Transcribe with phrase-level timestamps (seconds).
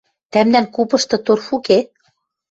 [0.31, 1.77] —Тӓмдӓн купышты торф уке?